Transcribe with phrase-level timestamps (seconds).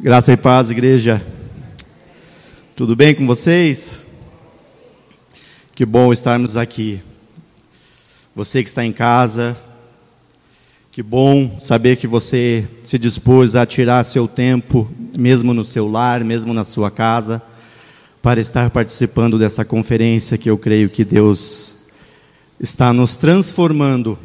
[0.00, 1.24] Graça e paz, igreja.
[2.74, 4.00] Tudo bem com vocês?
[5.72, 7.00] Que bom estarmos aqui.
[8.34, 9.56] Você que está em casa,
[10.90, 16.24] que bom saber que você se dispôs a tirar seu tempo, mesmo no seu lar,
[16.24, 17.40] mesmo na sua casa,
[18.20, 21.84] para estar participando dessa conferência que eu creio que Deus
[22.58, 24.18] está nos transformando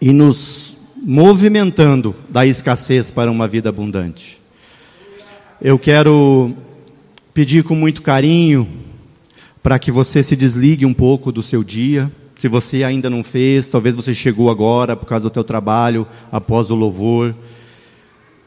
[0.00, 4.39] e nos movimentando da escassez para uma vida abundante.
[5.62, 6.54] Eu quero
[7.34, 8.66] pedir com muito carinho
[9.62, 12.10] para que você se desligue um pouco do seu dia.
[12.34, 16.70] Se você ainda não fez, talvez você chegou agora por causa do teu trabalho, após
[16.70, 17.34] o louvor.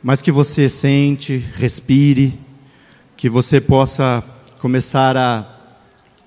[0.01, 2.33] Mas que você sente, respire,
[3.15, 4.23] que você possa
[4.57, 5.45] começar a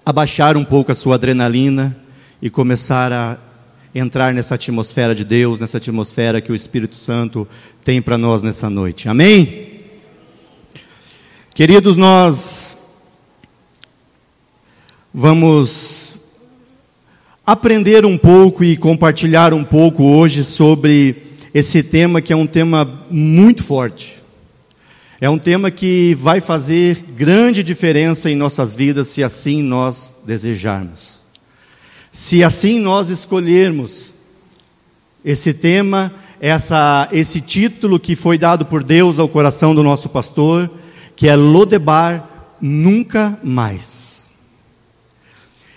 [0.05, 1.97] abaixar um pouco a sua adrenalina
[2.41, 3.37] e começar a
[3.93, 7.49] entrar nessa atmosfera de Deus, nessa atmosfera que o Espírito Santo
[7.85, 9.09] tem para nós nessa noite.
[9.09, 9.76] Amém?
[11.57, 12.77] Queridos, nós
[15.15, 16.21] vamos
[17.47, 21.17] aprender um pouco e compartilhar um pouco hoje sobre
[21.55, 24.23] esse tema que é um tema muito forte.
[25.19, 31.21] É um tema que vai fazer grande diferença em nossas vidas se assim nós desejarmos.
[32.13, 34.13] Se assim nós escolhermos
[35.25, 40.71] esse tema, essa, esse título que foi dado por Deus ao coração do nosso pastor,
[41.17, 42.29] que é Lodebar
[42.61, 44.27] nunca mais.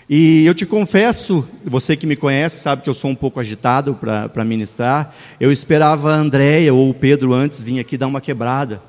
[0.09, 3.95] E eu te confesso, você que me conhece sabe que eu sou um pouco agitado
[3.95, 5.15] para ministrar.
[5.39, 8.81] Eu esperava a Andréia ou o Pedro antes vir aqui dar uma quebrada,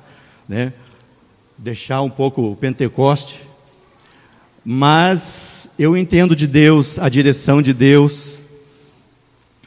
[0.49, 0.73] né?
[1.57, 3.41] deixar um pouco o Pentecoste.
[4.65, 8.45] Mas eu entendo de Deus, a direção de Deus,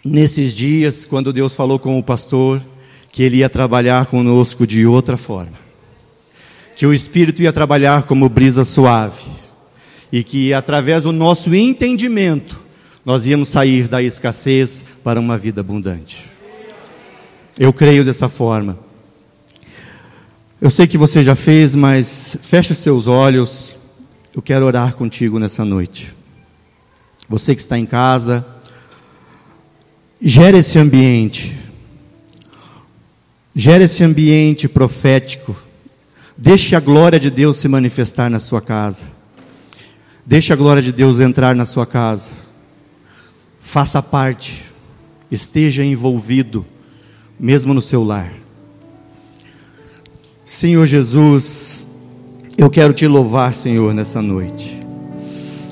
[0.05, 2.61] nesses dias, quando Deus falou com o pastor,
[3.13, 5.64] que ele ia trabalhar conosco de outra forma
[6.77, 9.23] que o Espírito ia trabalhar como brisa suave
[10.11, 12.61] e que através do nosso entendimento
[13.05, 16.31] nós íamos sair da escassez para uma vida abundante.
[17.59, 18.79] Eu creio dessa forma.
[20.61, 23.77] Eu sei que você já fez, mas feche seus olhos.
[24.35, 26.13] Eu quero orar contigo nessa noite.
[27.29, 28.45] Você que está em casa,
[30.21, 31.55] gere esse ambiente.
[33.55, 35.55] Gere esse ambiente profético
[36.37, 39.05] Deixe a glória de Deus se manifestar na sua casa.
[40.27, 42.33] Deixe a glória de Deus entrar na sua casa.
[43.61, 44.65] Faça parte.
[45.31, 46.67] Esteja envolvido,
[47.39, 48.33] mesmo no seu lar.
[50.45, 51.87] Senhor Jesus,
[52.59, 54.83] eu quero te louvar, Senhor, nessa noite.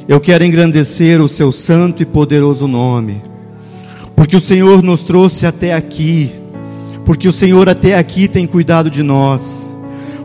[0.06, 3.20] Eu quero engrandecer o seu santo e poderoso nome,
[4.14, 6.30] porque o Senhor nos trouxe até aqui,
[7.04, 9.71] porque o Senhor até aqui tem cuidado de nós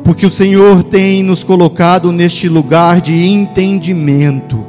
[0.07, 4.65] porque o Senhor tem nos colocado neste lugar de entendimento.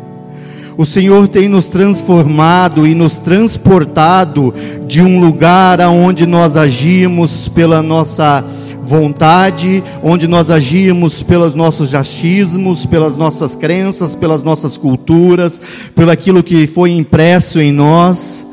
[0.77, 4.53] O Senhor tem nos transformado e nos transportado
[4.89, 8.45] de um lugar aonde nós agimos pela nossa
[8.83, 15.61] vontade, onde nós agimos pelos nossos achismos, pelas nossas crenças, pelas nossas culturas,
[15.95, 18.45] pelo aquilo que foi impresso em nós,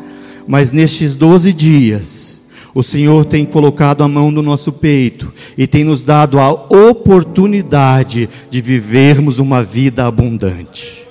[0.47, 2.34] mas nestes doze dias,
[2.75, 8.29] o Senhor tem colocado a mão no nosso peito e tem nos dado a oportunidade
[8.49, 11.05] de vivermos uma vida abundante.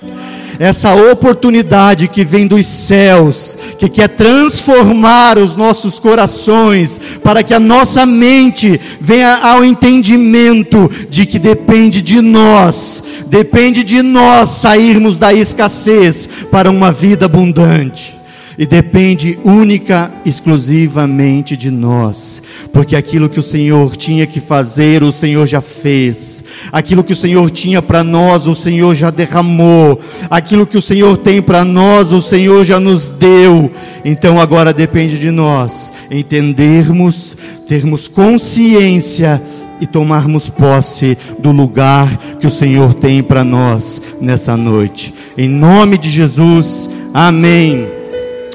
[0.59, 7.59] Essa oportunidade que vem dos céus, que quer transformar os nossos corações, para que a
[7.59, 15.33] nossa mente venha ao entendimento de que depende de nós, depende de nós sairmos da
[15.33, 18.24] escassez para uma vida abundante
[18.57, 25.11] e depende única, exclusivamente de nós, porque aquilo que o Senhor tinha que fazer, o
[25.11, 29.99] Senhor já fez, aquilo que o Senhor tinha para nós, o Senhor já derramou,
[30.29, 33.71] aquilo que o Senhor tem para nós, o Senhor já nos deu,
[34.03, 37.35] então agora depende de nós entendermos,
[37.67, 39.41] termos consciência
[39.81, 45.13] e tomarmos posse do lugar que o Senhor tem para nós nessa noite.
[45.37, 48.04] Em nome de Jesus, amém.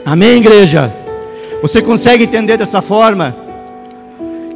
[0.04, 0.92] Amém, igreja?
[1.62, 3.34] Você consegue entender dessa forma?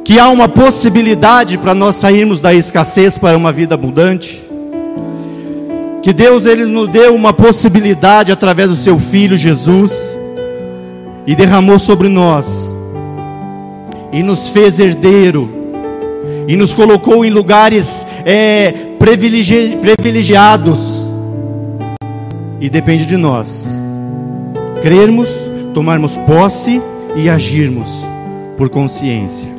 [0.03, 4.43] Que há uma possibilidade para nós sairmos da escassez para uma vida abundante?
[6.01, 10.17] Que Deus ele nos deu uma possibilidade através do seu filho Jesus
[11.25, 12.71] e derramou sobre nós
[14.11, 15.49] e nos fez herdeiro
[16.47, 21.01] e nos colocou em lugares é, privilegi privilegiados
[22.61, 23.84] e depende de nós
[24.85, 26.79] crermos, tomarmos posse
[27.15, 28.05] e agirmos
[28.55, 29.49] por consciência.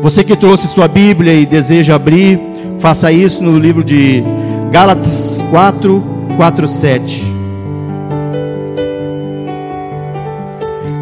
[0.00, 2.38] Você que trouxe sua Bíblia e deseja abrir,
[2.78, 4.22] faça isso no livro de
[4.70, 6.00] Gálatas 4,
[6.36, 7.24] 4, 7.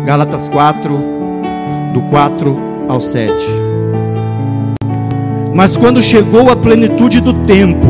[0.07, 0.99] Gálatas 4,
[1.93, 2.59] do 4
[2.89, 3.31] ao 7.
[5.53, 7.87] Mas quando chegou a plenitude do tempo,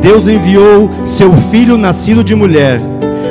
[0.00, 2.80] Deus enviou seu filho nascido de mulher,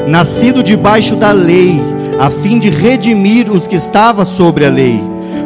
[0.07, 1.81] nascido debaixo da lei,
[2.19, 5.02] a fim de redimir os que estavam sobre a lei,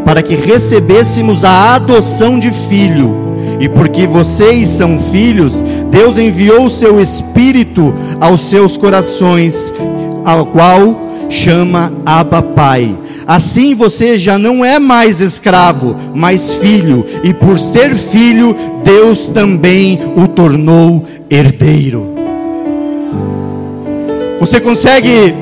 [0.06, 3.28] para que recebêssemos a adoção de filho.
[3.60, 5.62] E porque vocês são filhos,
[5.92, 9.74] Deus enviou o seu espírito aos seus corações,
[10.24, 12.96] ao qual chama Abba Pai.
[13.28, 20.00] Assim você já não é mais escravo, mas filho, e por ser filho, Deus também
[20.16, 22.19] o tornou herdeiro.
[24.40, 25.36] Você consegue?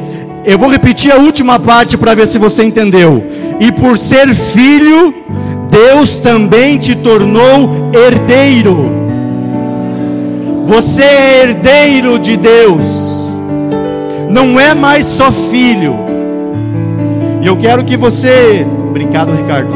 [0.45, 3.23] Eu vou repetir a última parte para ver se você entendeu.
[3.59, 5.13] E por ser filho,
[5.69, 8.91] Deus também te tornou herdeiro.
[10.65, 13.29] Você é herdeiro de Deus.
[14.29, 15.95] Não é mais só filho.
[17.41, 19.73] E eu quero que você, obrigado Ricardo,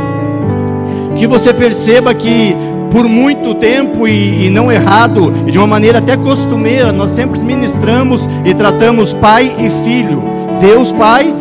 [1.15, 2.55] que você perceba que
[2.91, 7.39] por muito tempo e, e, não errado, e de uma maneira até costumeira, nós sempre
[7.39, 10.21] ministramos e tratamos pai e filho,
[10.59, 11.33] Deus pai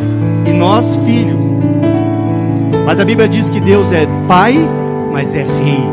[0.47, 1.39] e nós filho.
[2.87, 4.57] Mas a Bíblia diz que Deus é pai,
[5.13, 5.85] mas é rei.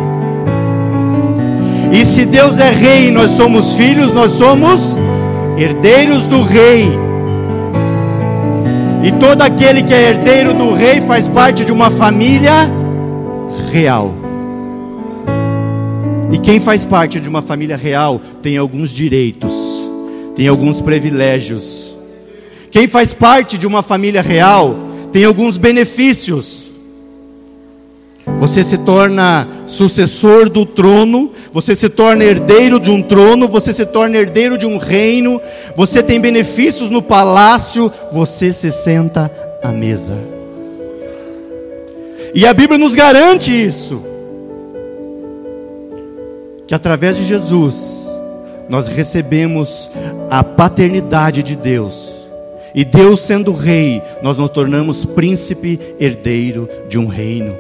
[1.92, 5.00] E se Deus é rei e nós somos filhos, nós somos
[5.58, 6.88] herdeiros do rei.
[9.04, 12.70] E todo aquele que é herdeiro do rei faz parte de uma família
[13.72, 14.27] real.
[16.30, 19.56] E quem faz parte de uma família real tem alguns direitos,
[20.36, 21.96] tem alguns privilégios.
[22.70, 24.76] Quem faz parte de uma família real
[25.12, 26.68] tem alguns benefícios.
[28.40, 33.86] Você se torna sucessor do trono, você se torna herdeiro de um trono, você se
[33.86, 35.40] torna herdeiro de um reino,
[35.78, 39.32] você tem benefícios no palácio, você se senta
[39.64, 40.18] à mesa.
[42.36, 44.17] E a Bíblia nos garante isso
[46.68, 48.20] que através de Jesus
[48.70, 49.90] nós recebemos
[50.30, 52.18] a paternidade de Deus.
[52.76, 57.56] E Deus sendo rei, nós nos tornamos príncipe herdeiro de um reino.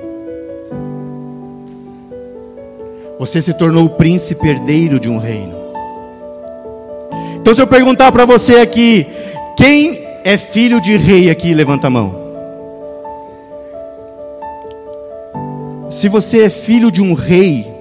[3.17, 5.55] Você se tornou príncipe herdeiro de um reino.
[7.37, 9.07] Então, se eu perguntar para você aqui,
[9.55, 12.27] quem é filho de rei aqui, levanta a mão.
[15.89, 17.76] Se você é filho de um rei,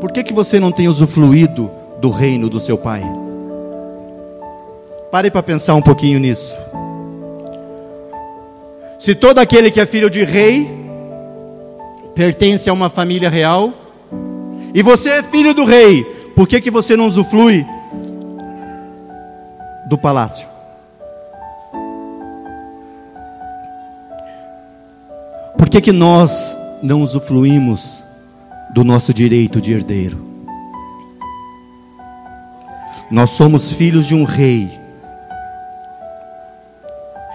[0.00, 1.70] por que, que você não tem usufruído
[2.00, 3.02] do reino do seu pai?
[5.10, 6.54] Pare para pensar um pouquinho nisso.
[8.98, 10.70] Se todo aquele que é filho de rei
[12.14, 13.72] pertence a uma família real,
[14.72, 16.04] e você é filho do rei,
[16.34, 17.66] por que, que você não usufrui
[19.86, 20.48] do palácio?
[25.58, 28.09] Por que, que nós não usufruímos
[28.72, 30.30] do nosso direito de herdeiro.
[33.10, 34.70] Nós somos filhos de um rei.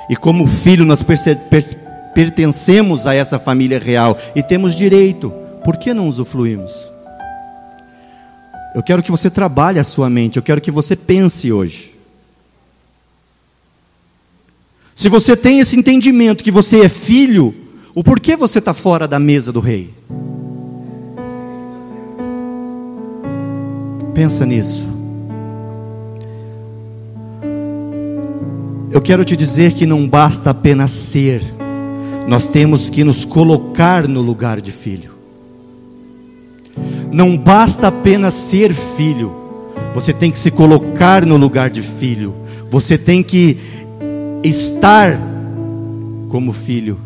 [0.09, 1.03] E como filho, nós
[2.13, 5.31] pertencemos a essa família real e temos direito.
[5.63, 6.71] Por que não usufruímos?
[8.73, 11.95] Eu quero que você trabalhe a sua mente, eu quero que você pense hoje.
[14.95, 17.53] Se você tem esse entendimento que você é filho,
[17.93, 19.93] o porquê você está fora da mesa do rei?
[24.15, 24.87] Pensa nisso.
[28.89, 31.43] Eu quero te dizer que não basta apenas ser,
[32.25, 35.11] nós temos que nos colocar no lugar de filho.
[37.11, 39.33] Não basta apenas ser filho,
[39.93, 42.33] você tem que se colocar no lugar de filho,
[42.71, 43.57] você tem que
[44.41, 45.19] estar
[46.29, 46.97] como filho.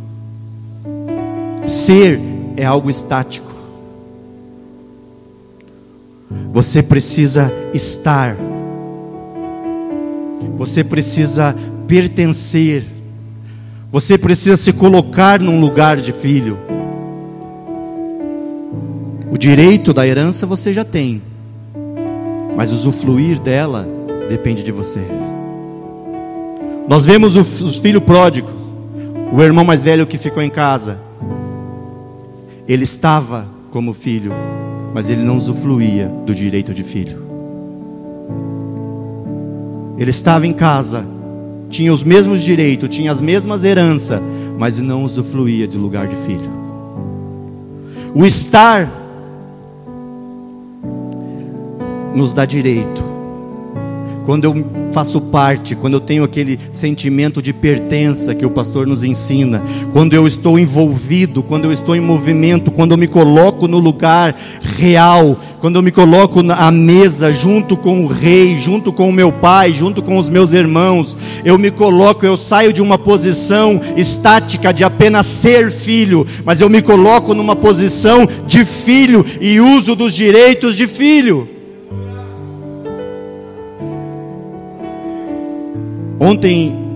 [1.65, 2.19] Ser
[2.55, 3.48] é algo estático.
[6.51, 8.35] Você precisa estar.
[10.57, 11.55] Você precisa
[11.87, 12.83] pertencer.
[13.91, 16.57] Você precisa se colocar num lugar de filho.
[19.31, 21.21] O direito da herança você já tem,
[22.55, 23.87] mas usufruir dela
[24.27, 25.01] depende de você.
[26.87, 28.51] Nós vemos os filhos pródigos,
[29.31, 30.99] o irmão mais velho que ficou em casa.
[32.67, 34.33] Ele estava como filho,
[34.93, 37.17] mas ele não usufruía do direito de filho.
[39.97, 41.05] Ele estava em casa,
[41.69, 44.21] tinha os mesmos direitos, tinha as mesmas heranças,
[44.57, 46.59] mas não usufruía de lugar de filho.
[48.15, 48.89] O estar
[52.15, 53.08] nos dá direito.
[54.29, 59.03] Quando eu faço parte, quando eu tenho aquele sentimento de pertença que o pastor nos
[59.03, 59.59] ensina,
[59.91, 64.39] quando eu estou envolvido, quando eu estou em movimento, quando eu me coloco no lugar
[64.61, 69.31] real, quando eu me coloco à mesa junto com o rei, junto com o meu
[69.31, 74.71] pai, junto com os meus irmãos, eu me coloco, eu saio de uma posição estática
[74.71, 80.13] de apenas ser filho, mas eu me coloco numa posição de filho e uso dos
[80.13, 81.58] direitos de filho.
[86.19, 86.89] Ontem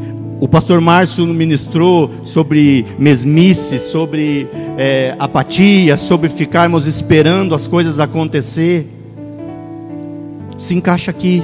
[0.44, 4.46] o pastor Márcio ministrou sobre mesmice, sobre
[4.78, 8.86] é, apatia, sobre ficarmos esperando as coisas acontecer.
[10.58, 11.42] Se encaixa aqui.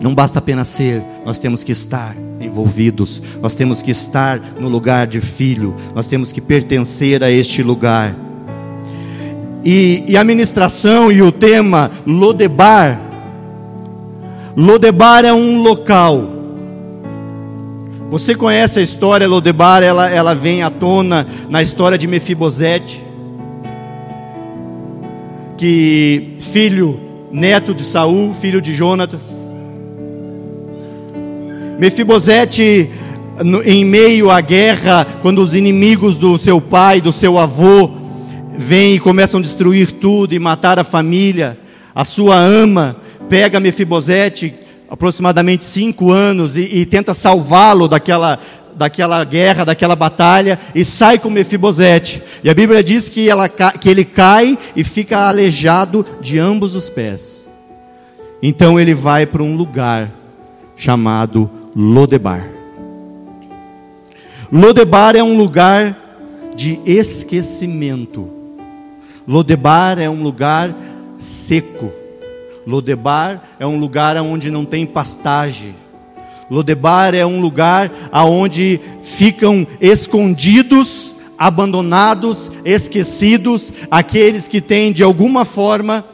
[0.00, 5.06] Não basta apenas ser, nós temos que estar envolvidos, nós temos que estar no lugar
[5.06, 8.14] de filho, nós temos que pertencer a este lugar.
[9.64, 13.00] E, e a ministração e o tema Lodebar.
[14.56, 16.33] Lodebar é um local
[18.14, 23.02] você conhece a história, Lodebar, ela, ela vem à tona na história de Mefibosete,
[25.56, 27.00] que filho,
[27.32, 29.22] neto de Saul, filho de Jonatas.
[31.76, 32.88] Mefibosete,
[33.64, 37.90] em meio à guerra, quando os inimigos do seu pai, do seu avô,
[38.56, 41.58] vêm e começam a destruir tudo e matar a família,
[41.92, 42.94] a sua ama
[43.28, 44.54] pega Mefibosete,
[44.88, 48.38] aproximadamente cinco anos e, e tenta salvá-lo daquela,
[48.76, 52.22] daquela guerra, daquela batalha, e sai com Mefibosete.
[52.42, 56.88] E a Bíblia diz que, ela, que ele cai e fica aleijado de ambos os
[56.90, 57.48] pés.
[58.42, 60.10] Então ele vai para um lugar
[60.76, 62.46] chamado Lodebar.
[64.52, 65.96] Lodebar é um lugar
[66.54, 68.30] de esquecimento.
[69.26, 70.74] Lodebar é um lugar
[71.18, 71.90] seco.
[72.66, 75.74] Lodebar é um lugar onde não tem pastagem.
[76.50, 86.04] Lodebar é um lugar aonde ficam escondidos, abandonados, esquecidos aqueles que têm de alguma forma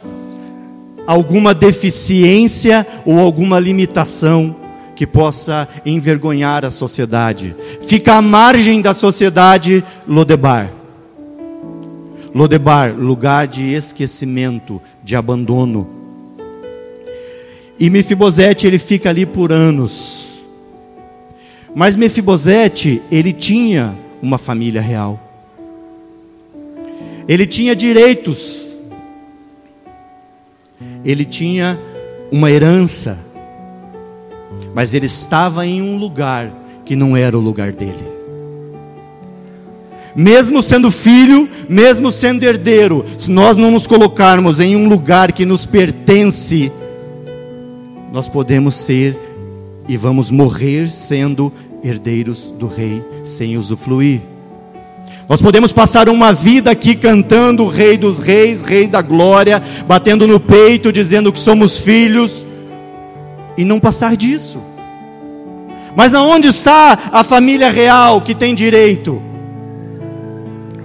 [1.05, 4.55] alguma deficiência ou alguma limitação
[4.95, 7.55] que possa envergonhar a sociedade.
[7.81, 10.71] Fica à margem da sociedade Lodebar.
[12.33, 16.00] Lodebar, lugar de esquecimento, de abandono.
[17.81, 20.27] E Mefibosete ele fica ali por anos.
[21.73, 25.19] Mas Mefibosete, ele tinha uma família real.
[27.27, 28.67] Ele tinha direitos.
[31.03, 31.79] Ele tinha
[32.31, 33.17] uma herança.
[34.75, 36.53] Mas ele estava em um lugar
[36.85, 38.05] que não era o lugar dele.
[40.15, 45.47] Mesmo sendo filho, mesmo sendo herdeiro, se nós não nos colocarmos em um lugar que
[45.47, 46.71] nos pertence,
[48.11, 49.17] nós podemos ser
[49.87, 51.51] e vamos morrer sendo
[51.83, 54.21] herdeiros do Rei sem usufruir.
[55.29, 60.41] Nós podemos passar uma vida aqui cantando Rei dos Reis, Rei da Glória, batendo no
[60.41, 62.45] peito, dizendo que somos filhos,
[63.57, 64.59] e não passar disso.
[65.95, 69.21] Mas aonde está a família real que tem direito?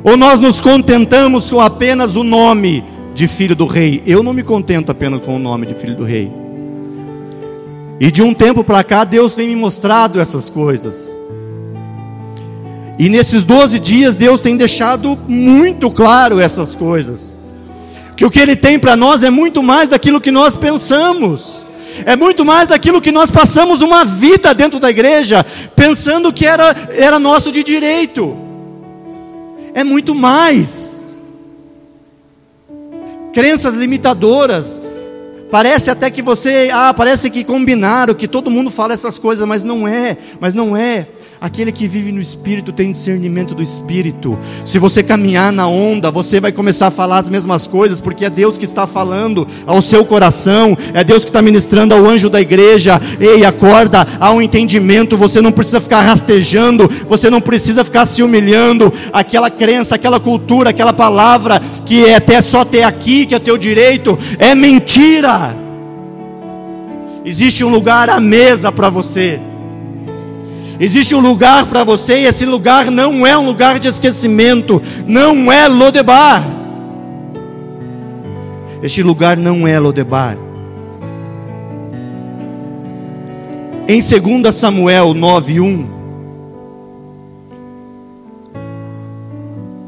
[0.04, 4.00] Ou nós nos contentamos com apenas o nome de filho do rei?
[4.06, 6.30] Eu não me contento apenas com o nome de filho do rei.
[7.98, 11.10] E de um tempo para cá, Deus tem me mostrado essas coisas.
[12.98, 17.38] E nesses 12 dias, Deus tem deixado muito claro essas coisas.
[18.16, 21.64] Que o que Ele tem para nós é muito mais daquilo que nós pensamos.
[22.04, 26.74] É muito mais daquilo que nós passamos uma vida dentro da igreja, pensando que era,
[26.90, 28.36] era nosso de direito.
[29.74, 31.18] É muito mais.
[33.32, 34.80] Crenças limitadoras,
[35.50, 39.62] Parece até que você, ah, parece que combinaram, que todo mundo fala essas coisas, mas
[39.62, 41.06] não é, mas não é.
[41.38, 44.38] Aquele que vive no Espírito tem discernimento do Espírito.
[44.64, 48.30] Se você caminhar na onda, você vai começar a falar as mesmas coisas, porque é
[48.30, 52.40] Deus que está falando ao seu coração, é Deus que está ministrando ao anjo da
[52.40, 52.98] igreja.
[53.20, 55.16] Ei, acorda, há um entendimento.
[55.18, 58.90] Você não precisa ficar rastejando, você não precisa ficar se humilhando.
[59.12, 63.58] Aquela crença, aquela cultura, aquela palavra que é até só ter aqui, que é teu
[63.58, 65.54] direito, é mentira.
[67.26, 69.38] Existe um lugar à mesa para você.
[70.78, 75.50] Existe um lugar para você e esse lugar não é um lugar de esquecimento, não
[75.50, 76.44] é Lodebar.
[78.82, 80.36] Este lugar não é Lodebar.
[83.88, 85.86] Em 2 Samuel 9:1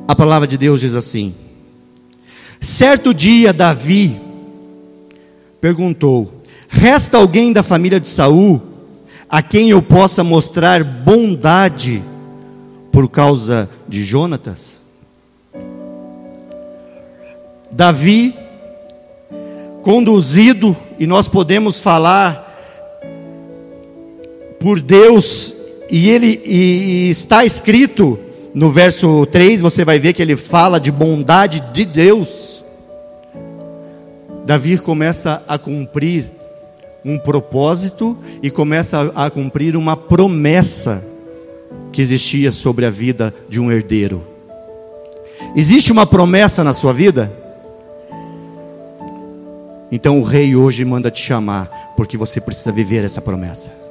[0.07, 1.35] A palavra de Deus diz assim:
[2.59, 4.19] Certo dia, Davi
[5.61, 6.33] perguntou:
[6.67, 8.63] Resta alguém da família de Saul
[9.29, 12.03] a quem eu possa mostrar bondade
[12.91, 14.81] por causa de Jonatas?
[17.71, 18.35] Davi,
[19.83, 22.47] conduzido, e nós podemos falar
[24.59, 25.55] por Deus,
[25.91, 28.19] e ele e está escrito
[28.55, 32.65] no verso 3, você vai ver que ele fala de bondade de Deus.
[34.45, 36.38] Davi começa a cumprir
[37.09, 41.05] um propósito e começa a, cumprir uma promessa
[41.93, 44.23] que existia sobre a vida de um herdeiro.
[45.57, 47.33] Existe uma promessa na sua vida?
[49.91, 53.88] Então o rei hoje manda te chamar, porque você precisa viver essa promessa.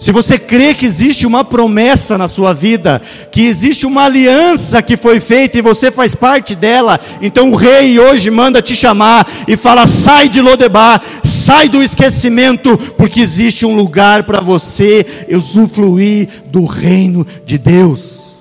[0.00, 4.96] Se você crê que existe uma promessa na sua vida, que existe uma aliança que
[4.96, 9.58] foi feita e você faz parte dela, então o rei hoje manda te chamar e
[9.58, 16.64] fala: sai de Lodebar, sai do esquecimento, porque existe um lugar para você usufruir do
[16.64, 18.36] reino de Deus.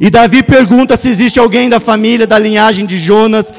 [0.00, 3.52] E Davi pergunta se existe alguém da família, da linhagem de Jonas,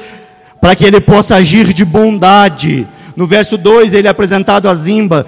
[0.60, 2.84] para que ele possa agir de bondade
[3.16, 5.26] no verso 2, ele é apresentado a Zimba.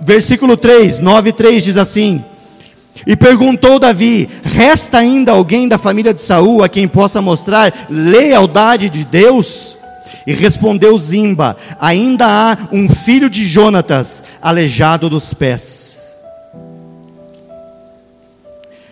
[0.00, 2.22] Versículo 3, 9 e 3 diz assim:
[3.06, 8.88] E perguntou Davi: Resta ainda alguém da família de Saul a quem possa mostrar lealdade
[8.88, 9.76] de Deus?
[10.26, 16.02] E respondeu Zimba: Ainda há um filho de Jonatas, aleijado dos pés.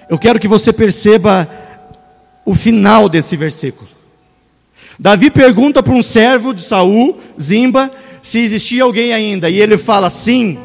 [0.08, 1.49] Eu quero que você perceba
[2.44, 3.88] o final desse versículo.
[4.99, 7.90] Davi pergunta para um servo de Saul, Zimba,
[8.23, 10.57] se existia alguém ainda, e ele fala: sim,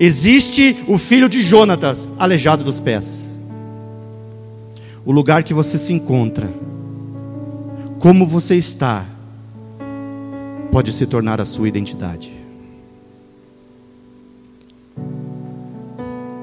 [0.00, 3.38] existe o filho de Jonatas, aleijado dos pés.
[5.04, 6.50] O lugar que você se encontra,
[7.98, 9.04] como você está,
[10.72, 12.32] pode se tornar a sua identidade.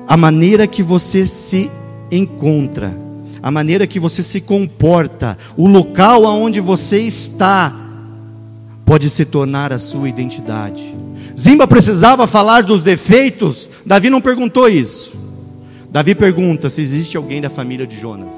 [0.08, 1.72] A maneira que você se
[2.12, 2.96] encontra,
[3.42, 7.81] a maneira que você se comporta, o local aonde você está,
[8.92, 10.94] pode se tornar a sua identidade.
[11.40, 15.14] Zimba precisava falar dos defeitos, Davi não perguntou isso.
[15.90, 18.36] Davi pergunta se existe alguém da família de Jonas.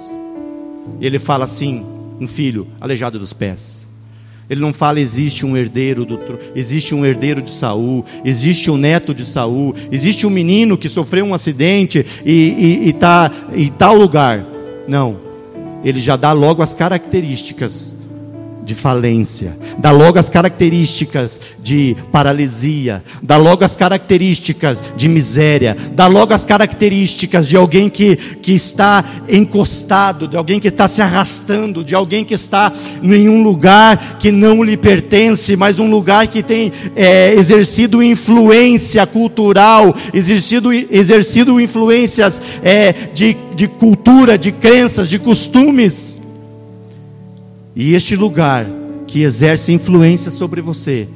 [1.02, 1.84] Ele fala assim:
[2.22, 3.88] um filho aleijado dos pés.
[4.48, 6.20] Ele não fala existe um herdeiro do
[6.54, 11.26] existe um herdeiro de Saul, existe um neto de Saul, existe um menino que sofreu
[11.26, 14.46] um acidente e está em tal lugar.
[14.88, 15.18] Não.
[15.84, 17.93] Ele já dá logo as características
[18.66, 26.08] de falência, dá logo as características de paralisia, dá logo as características de miséria, dá
[26.08, 31.84] logo as características de alguém que, que está encostado, de alguém que está se arrastando,
[31.84, 32.72] de alguém que está
[33.02, 39.06] em um lugar que não lhe pertence, mas um lugar que tem é, exercido influência
[39.06, 46.23] cultural, exercido, exercido influências é, de, de cultura, de crenças, de costumes.
[47.76, 48.68] E este lugar
[49.08, 51.08] que exerce influência sobre você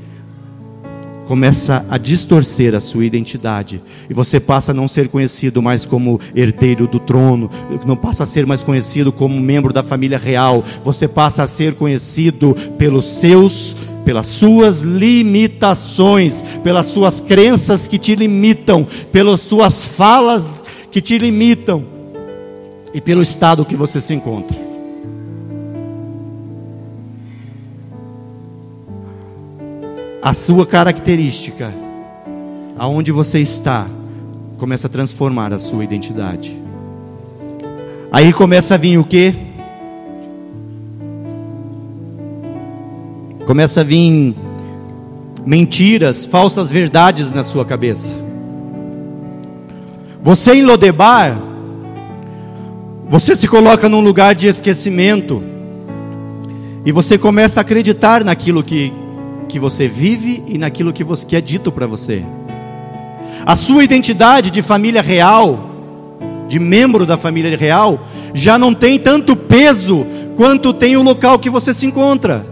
[1.28, 6.20] começa a distorcer a sua identidade e você passa a não ser conhecido mais como
[6.34, 7.52] herdeiro do trono,
[7.86, 11.76] não passa a ser mais conhecido como membro da família real, você passa a ser
[11.76, 20.64] conhecido pelos seus pelas suas limitações, pelas suas crenças que te limitam, pelas suas falas
[20.90, 21.84] que te limitam
[22.94, 24.67] e pelo estado que você se encontra.
[30.28, 31.74] A sua característica,
[32.78, 33.88] aonde você está,
[34.58, 36.54] começa a transformar a sua identidade.
[38.12, 39.34] Aí começa a vir o que?
[43.46, 44.36] Começa a vir
[45.46, 48.14] mentiras, falsas verdades na sua cabeça.
[50.22, 51.38] Você em Lodebar,
[53.10, 55.42] você se coloca num lugar de esquecimento
[56.86, 58.92] e você começa a acreditar naquilo que
[59.48, 62.24] que você vive e naquilo que, você, que é dito para você.
[63.46, 65.70] A sua identidade de família real,
[66.48, 68.00] de membro da família real,
[68.34, 70.06] já não tem tanto peso
[70.36, 72.46] quanto tem o local que você se encontra.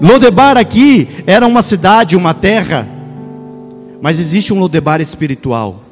[0.00, 2.86] Lodebar aqui era uma cidade, uma terra,
[4.00, 5.82] mas existe um Lodebar espiritual,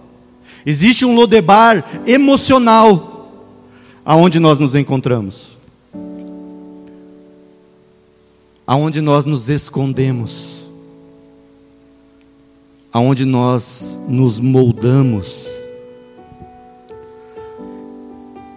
[0.65, 3.31] existe um Lodebar emocional,
[4.05, 5.54] aonde nós nos encontramos
[8.67, 10.71] aonde nós nos escondemos,
[12.93, 15.49] aonde nós nos moldamos.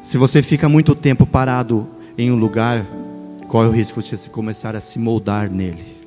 [0.01, 2.85] Se você fica muito tempo parado em um lugar,
[3.47, 5.97] corre o risco de você começar a se moldar nele.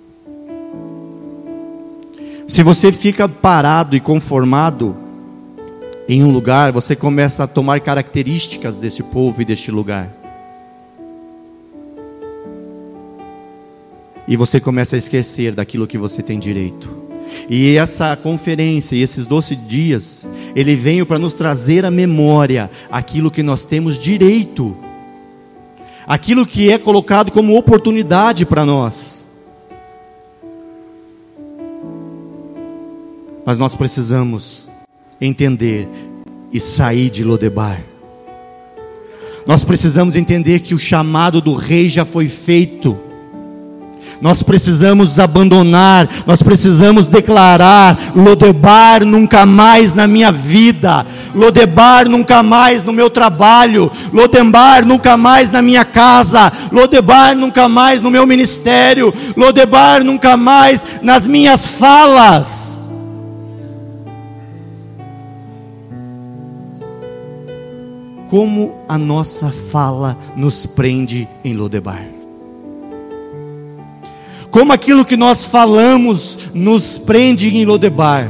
[2.48, 4.96] Se você fica parado e conformado
[6.08, 10.19] em um lugar, você começa a tomar características desse povo e deste lugar.
[14.30, 16.88] E você começa a esquecer daquilo que você tem direito.
[17.48, 23.28] E essa conferência e esses doze dias, ele veio para nos trazer à memória aquilo
[23.28, 24.76] que nós temos direito,
[26.06, 29.26] aquilo que é colocado como oportunidade para nós.
[33.44, 34.68] Mas nós precisamos
[35.20, 35.88] entender
[36.52, 37.82] e sair de Lodebar.
[39.44, 43.09] Nós precisamos entender que o chamado do rei já foi feito
[44.20, 52.84] nós precisamos abandonar, nós precisamos declarar: Lodebar nunca mais na minha vida, Lodebar nunca mais
[52.84, 59.12] no meu trabalho, Lodebar nunca mais na minha casa, Lodebar nunca mais no meu ministério,
[59.36, 62.68] Lodebar nunca mais nas minhas falas.
[68.28, 72.19] Como a nossa fala nos prende em Lodebar
[74.50, 78.28] como aquilo que nós falamos nos prende em Lodebar.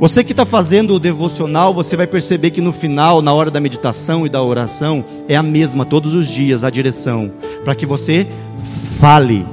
[0.00, 3.60] Você que está fazendo o devocional, você vai perceber que no final, na hora da
[3.60, 7.32] meditação e da oração, é a mesma todos os dias a direção,
[7.64, 8.26] para que você
[9.00, 9.44] fale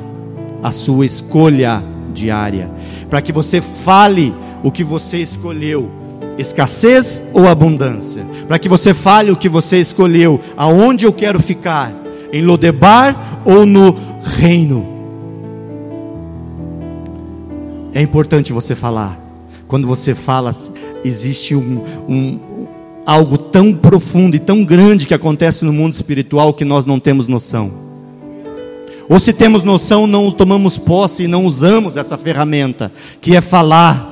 [0.61, 2.71] a sua escolha diária,
[3.09, 5.89] para que você fale o que você escolheu,
[6.37, 11.91] escassez ou abundância, para que você fale o que você escolheu, aonde eu quero ficar,
[12.31, 14.85] em Lodebar ou no reino.
[17.93, 19.17] É importante você falar.
[19.67, 20.51] Quando você fala,
[21.03, 22.67] existe um, um,
[23.05, 27.27] algo tão profundo e tão grande que acontece no mundo espiritual que nós não temos
[27.27, 27.71] noção.
[29.07, 34.11] Ou se temos noção, não tomamos posse e não usamos essa ferramenta, que é falar,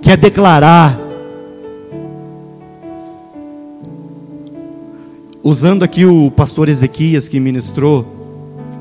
[0.00, 0.98] que é declarar.
[5.42, 8.17] Usando aqui o pastor Ezequias que ministrou,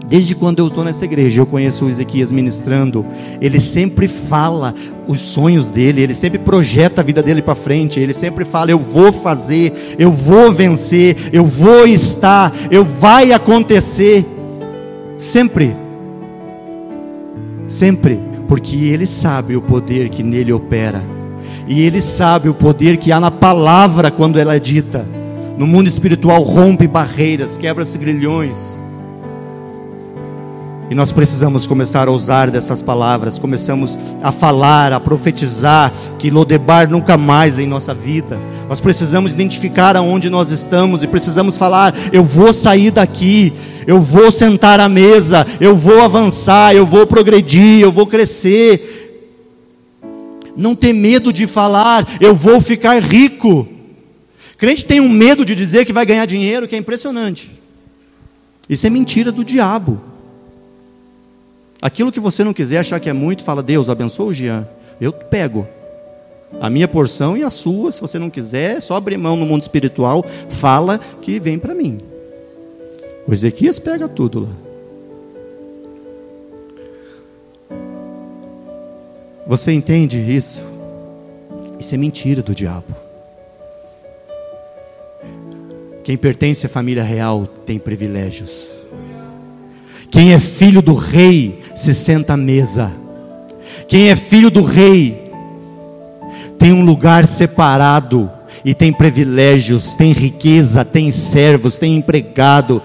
[0.07, 3.05] Desde quando eu estou nessa igreja, eu conheço o Ezequias ministrando.
[3.41, 4.73] Ele sempre fala
[5.05, 7.99] os sonhos dele, ele sempre projeta a vida dele para frente.
[7.99, 14.25] Ele sempre fala: Eu vou fazer, eu vou vencer, eu vou estar, eu vai acontecer.
[15.17, 15.75] Sempre,
[17.65, 21.03] sempre, porque ele sabe o poder que nele opera,
[21.67, 25.05] e ele sabe o poder que há na palavra quando ela é dita.
[25.57, 28.79] No mundo espiritual, rompe barreiras, quebra-se grilhões.
[30.89, 36.89] E nós precisamos começar a usar dessas palavras, começamos a falar, a profetizar que Lodebar
[36.89, 38.39] nunca mais em nossa vida.
[38.69, 43.51] Nós precisamos identificar aonde nós estamos e precisamos falar: eu vou sair daqui,
[43.85, 49.03] eu vou sentar à mesa, eu vou avançar, eu vou progredir, eu vou crescer.
[50.55, 53.67] Não ter medo de falar, eu vou ficar rico.
[54.57, 57.51] Crente tem um medo de dizer que vai ganhar dinheiro, que é impressionante.
[58.69, 60.01] Isso é mentira do diabo.
[61.81, 64.67] Aquilo que você não quiser achar que é muito, fala, Deus, abençoa o Jean.
[64.99, 65.67] Eu pego.
[66.59, 69.45] A minha porção e a sua, se você não quiser, é só abrir mão no
[69.45, 71.99] mundo espiritual, fala que vem para mim.
[73.27, 74.67] O Ezequias pega tudo lá.
[79.45, 80.65] Você entende isso?
[81.79, 82.95] Isso é mentira do diabo.
[86.03, 88.76] Quem pertence à família real tem privilégios.
[90.09, 92.91] Quem é filho do rei se senta à mesa.
[93.87, 95.31] Quem é filho do rei
[96.57, 98.29] tem um lugar separado
[98.65, 102.81] e tem privilégios, tem riqueza, tem servos, tem empregado.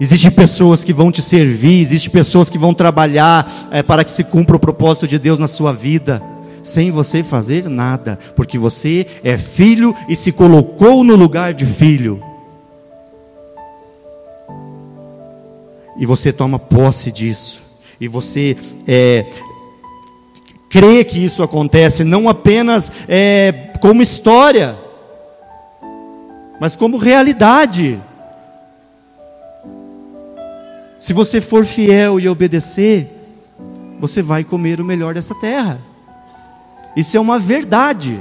[0.00, 4.22] Existem pessoas que vão te servir, existem pessoas que vão trabalhar é, para que se
[4.22, 6.22] cumpra o propósito de Deus na sua vida,
[6.62, 12.22] sem você fazer nada, porque você é filho e se colocou no lugar de filho.
[15.98, 17.62] E você toma posse disso.
[18.00, 18.56] E você
[18.86, 19.26] é,
[20.70, 24.76] crê que isso acontece não apenas é, como história,
[26.60, 27.98] mas como realidade.
[30.98, 33.08] Se você for fiel e obedecer,
[34.00, 35.80] você vai comer o melhor dessa terra.
[36.96, 38.18] Isso é uma verdade.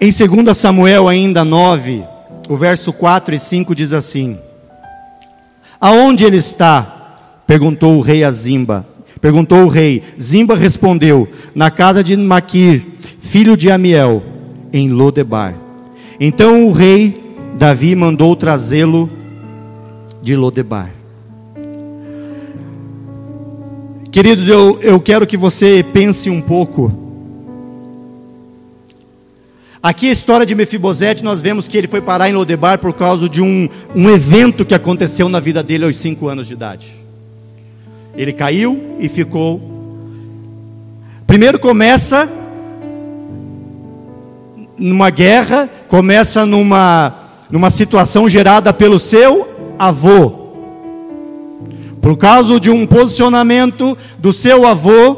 [0.00, 2.04] Em 2 Samuel, ainda 9,
[2.48, 4.38] o verso 4 e 5 diz assim:
[5.80, 7.16] Aonde ele está?
[7.46, 8.86] perguntou o rei Azimba.
[9.20, 10.02] Perguntou o rei.
[10.20, 12.84] Zimba respondeu: Na casa de Maquir,
[13.20, 14.22] filho de Amiel,
[14.72, 15.56] em Lodebar.
[16.20, 17.20] Então o rei
[17.58, 19.10] Davi mandou trazê-lo
[20.22, 20.92] de Lodebar.
[24.12, 27.07] Queridos, eu, eu quero que você pense um pouco.
[29.80, 33.28] Aqui a história de Mefibosete, nós vemos que ele foi parar em Lodebar por causa
[33.28, 36.92] de um, um evento que aconteceu na vida dele aos cinco anos de idade.
[38.16, 39.60] Ele caiu e ficou.
[41.28, 42.28] Primeiro começa
[44.76, 47.14] numa guerra, começa numa,
[47.48, 50.48] numa situação gerada pelo seu avô.
[52.02, 55.14] Por causa de um posicionamento do seu avô,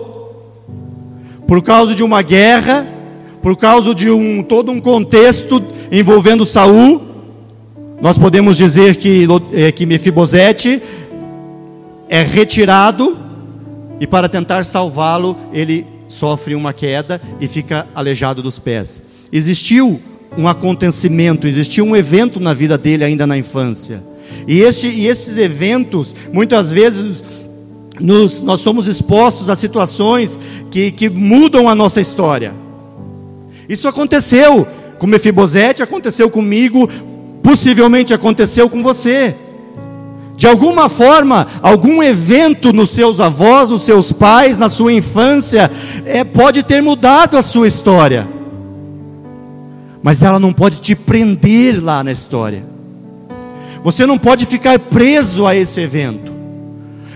[1.46, 2.87] por causa de uma guerra,
[3.42, 7.03] por causa de um todo um contexto envolvendo Saul,
[8.00, 10.83] nós podemos dizer que, é, que Mefibosete
[12.09, 13.16] é retirado
[14.00, 19.03] e para tentar salvá-lo, ele sofre uma queda e fica aleijado dos pés.
[19.31, 20.00] Existiu
[20.37, 24.03] um acontecimento, existiu um evento na vida dele ainda na infância.
[24.46, 27.22] E, este, e esses eventos, muitas vezes,
[28.00, 32.55] nos, nós somos expostos a situações que, que mudam a nossa história.
[33.70, 34.66] Isso aconteceu
[34.98, 36.90] com Mefibosete, aconteceu comigo,
[37.40, 39.33] possivelmente aconteceu com você.
[40.37, 45.70] De alguma forma, algum evento nos seus avós, nos seus pais, na sua infância,
[46.04, 48.26] é, pode ter mudado a sua história.
[50.02, 52.64] Mas ela não pode te prender lá na história.
[53.85, 56.33] Você não pode ficar preso a esse evento.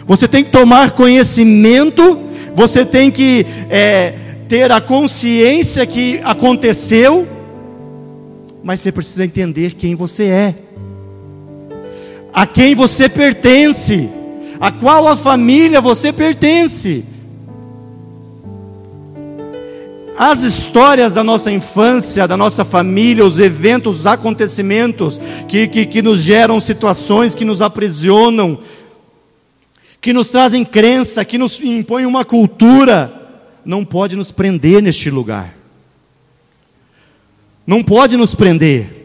[0.07, 2.21] Você tem que tomar conhecimento,
[2.55, 4.15] você tem que é,
[4.49, 7.27] ter a consciência que aconteceu,
[8.63, 10.55] mas você precisa entender quem você é
[12.35, 14.11] a quem você pertence,
[14.59, 17.05] a qual a família você pertence.
[20.19, 26.03] As histórias da nossa infância, da nossa família, os eventos, os acontecimentos que, que, que
[26.03, 28.59] nos geram situações que nos aprisionam,
[30.01, 33.24] que nos trazem crença, que nos impõem uma cultura,
[33.65, 35.55] não pode nos prender neste lugar.
[37.67, 39.03] Não pode nos prender.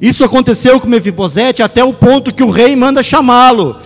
[0.00, 3.76] Isso aconteceu com Mefibosete até o ponto que o rei manda chamá-lo.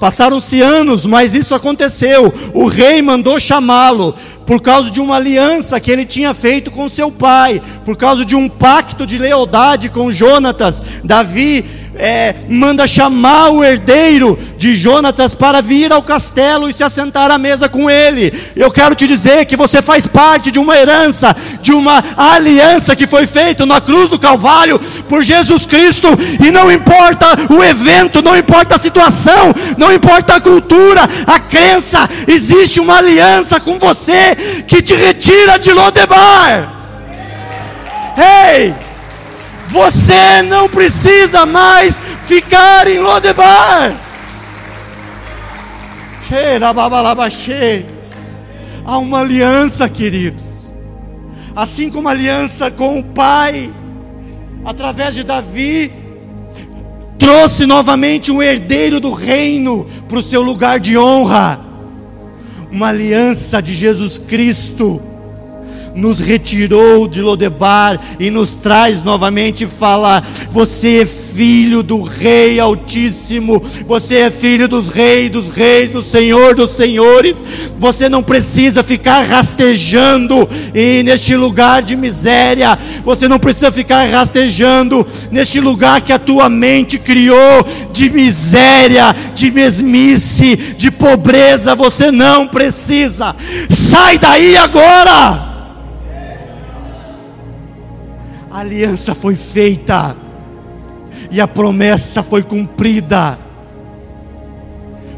[0.00, 2.34] Passaram-se anos, mas isso aconteceu.
[2.52, 7.12] O rei mandou chamá-lo por causa de uma aliança que ele tinha feito com seu
[7.12, 10.82] pai, por causa de um pacto de lealdade com Jonatas.
[11.04, 11.64] Davi
[12.00, 17.38] é, manda chamar o herdeiro de Jonatas para vir ao castelo e se assentar à
[17.38, 18.32] mesa com ele.
[18.56, 23.06] Eu quero te dizer que você faz parte de uma herança, de uma aliança que
[23.06, 26.08] foi feita na cruz do Calvário por Jesus Cristo,
[26.44, 32.08] e não importa o evento, não importa a situação, não importa a cultura, a crença,
[32.26, 34.34] existe uma aliança com você
[34.66, 36.68] que te retira de Lodebar.
[38.16, 38.68] Ei!
[38.68, 38.89] Hey!
[39.70, 43.94] Você não precisa mais ficar em Lodebar.
[48.84, 50.42] Há uma aliança, querido.
[51.54, 53.70] Assim como a aliança com o Pai,
[54.64, 55.92] através de Davi,
[57.18, 61.60] trouxe novamente um herdeiro do reino para o seu lugar de honra.
[62.72, 65.00] Uma aliança de Jesus Cristo
[65.94, 72.58] nos retirou de Lodebar e nos traz novamente e fala: Você é filho do Rei
[72.60, 77.44] Altíssimo, você é filho dos reis, dos reis, do Senhor dos senhores.
[77.78, 85.06] Você não precisa ficar rastejando e neste lugar de miséria, você não precisa ficar rastejando
[85.30, 91.74] neste lugar que a tua mente criou de miséria, de mesmice, de pobreza.
[91.74, 93.34] Você não precisa.
[93.68, 95.49] Sai daí agora.
[98.50, 100.16] A aliança foi feita
[101.30, 103.38] e a promessa foi cumprida.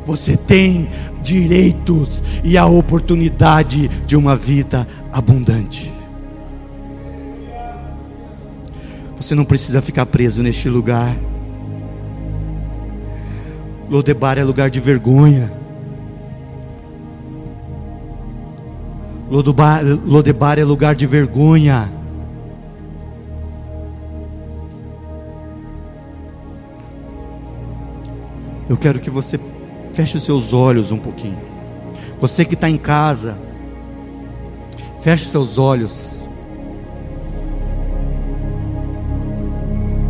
[0.05, 0.89] Você tem
[1.23, 5.93] direitos e a oportunidade de uma vida abundante.
[9.17, 11.17] Você não precisa ficar preso neste lugar.
[13.89, 15.51] Lodebar é lugar de vergonha.
[19.31, 22.02] Lodebar, Lodebar é lugar de vergonha.
[28.69, 29.39] Eu quero que você
[29.93, 31.39] feche os seus olhos um pouquinho.
[32.19, 33.37] Você que está em casa,
[35.01, 36.21] feche seus olhos.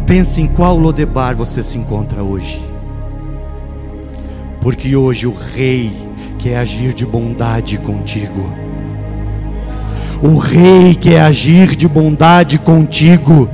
[0.06, 2.62] Pense em qual Lodebar você se encontra hoje.
[4.60, 5.90] Porque hoje o rei
[6.38, 8.52] quer agir de bondade contigo.
[10.22, 13.48] O rei quer agir de bondade contigo.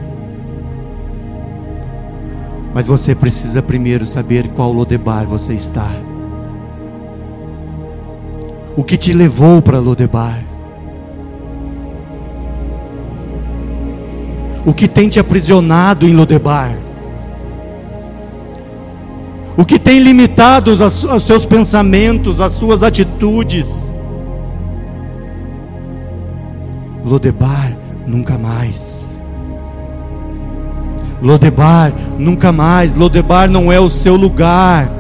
[2.79, 5.91] Mas você precisa primeiro saber qual Lodebar você está.
[8.77, 10.41] O que te levou para Lodebar?
[14.65, 16.79] O que tem te aprisionado em Lodebar?
[19.57, 23.93] O que tem limitado os, os seus pensamentos, as suas atitudes?
[27.05, 29.18] Lodebar, nunca mais.
[31.21, 32.95] Lodebar, nunca mais.
[32.95, 34.91] Lodebar não é o seu lugar.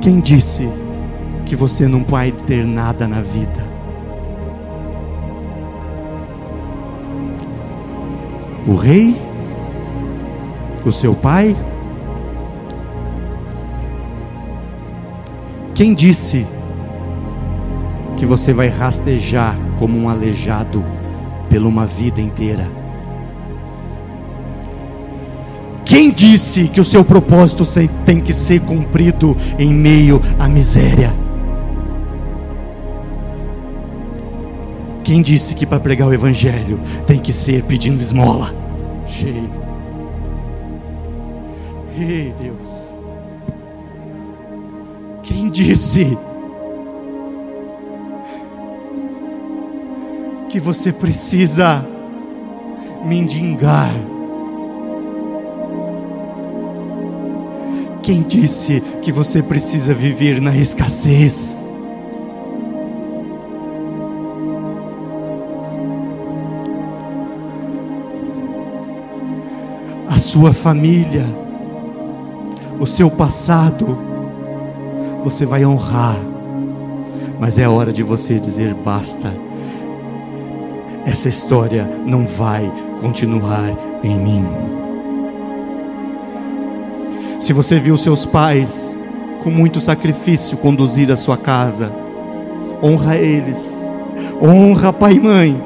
[0.00, 0.70] Quem disse
[1.44, 3.66] que você não vai ter nada na vida?
[8.66, 9.16] O rei?
[10.84, 11.56] O seu pai?
[15.74, 16.46] Quem disse
[18.18, 20.84] que você vai rastejar como um aleijado
[21.48, 22.66] pela uma vida inteira?
[25.84, 27.64] Quem disse que o seu propósito
[28.04, 31.12] tem que ser cumprido em meio à miséria?
[35.04, 38.52] Quem disse que para pregar o Evangelho tem que ser pedindo esmola?
[39.06, 39.48] Cheio.
[41.98, 42.68] Ei, Deus.
[45.22, 46.18] Quem disse
[50.48, 51.86] que você precisa
[53.04, 53.92] mendigar?
[58.02, 61.68] Quem disse que você precisa viver na escassez?
[70.08, 71.26] A sua família,
[72.80, 73.98] o seu passado,
[75.22, 76.16] você vai honrar,
[77.38, 79.47] mas é hora de você dizer basta.
[81.08, 83.70] Essa história não vai continuar
[84.04, 84.44] em mim.
[87.40, 89.00] Se você viu seus pais
[89.42, 91.90] com muito sacrifício conduzir a sua casa,
[92.82, 93.90] honra eles,
[94.38, 95.62] honra pai e mãe.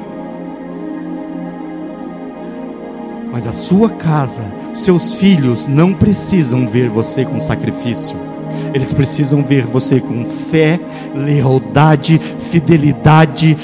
[3.29, 8.15] Mas a sua casa, seus filhos não precisam ver você com sacrifício.
[8.73, 10.79] Eles precisam ver você com fé,
[11.13, 13.57] lealdade, fidelidade,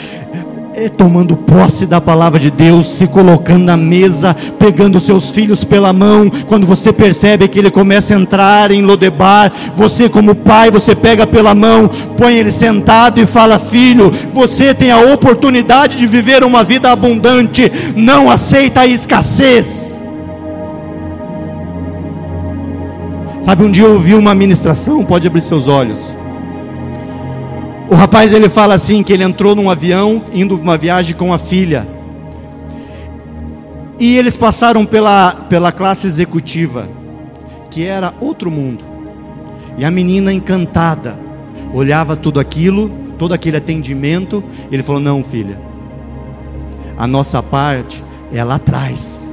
[0.87, 6.29] tomando posse da palavra de Deus, se colocando na mesa, pegando seus filhos pela mão.
[6.47, 11.25] Quando você percebe que ele começa a entrar em Lodebar, você, como pai, você pega
[11.25, 16.63] pela mão, põe ele sentado e fala: Filho, você tem a oportunidade de viver uma
[16.63, 19.99] vida abundante, não aceita a escassez.
[23.41, 26.18] Sabe, um dia eu ouvi uma ministração, pode abrir seus olhos.
[27.89, 31.39] O rapaz ele fala assim que ele entrou num avião indo uma viagem com a
[31.39, 31.87] filha.
[33.99, 36.87] E eles passaram pela, pela classe executiva,
[37.71, 38.83] que era outro mundo.
[39.75, 41.17] E a menina encantada
[41.73, 45.59] olhava tudo aquilo, todo aquele atendimento, ele falou: "Não, filha.
[46.95, 49.28] A nossa parte é lá atrás.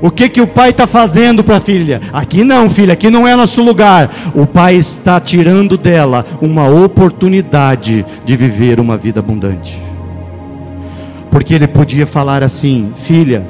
[0.00, 2.00] O que que o pai está fazendo para a filha?
[2.12, 4.10] Aqui não, filha, aqui não é nosso lugar.
[4.34, 9.80] O pai está tirando dela uma oportunidade de viver uma vida abundante.
[11.30, 13.44] Porque ele podia falar assim: filha,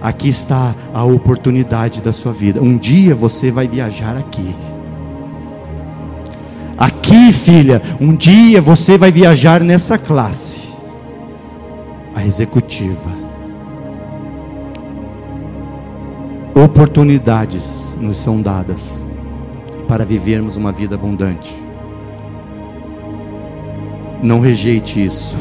[0.00, 2.62] aqui está a oportunidade da sua vida.
[2.62, 4.54] Um dia você vai viajar aqui.
[6.76, 10.68] Aqui, filha, um dia você vai viajar nessa classe,
[12.14, 13.27] a executiva.
[16.58, 19.00] Oportunidades nos são dadas
[19.86, 21.54] para vivermos uma vida abundante.
[24.20, 25.36] Não rejeite isso.